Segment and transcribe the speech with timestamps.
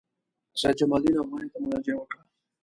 [0.59, 2.21] سید جمال الدین افغاني ته مراجعه وکړه.